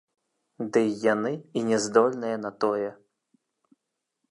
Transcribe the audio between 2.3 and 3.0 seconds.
на тое!